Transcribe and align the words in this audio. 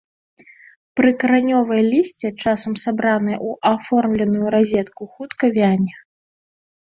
Прыкаранёвае 0.99 1.81
лісце 1.93 2.29
часам 2.45 2.73
сабранае 2.85 3.37
ў 3.47 3.49
аформленую 3.73 4.47
разетку, 4.55 5.03
хутка 5.13 5.45
вяне. 5.59 5.95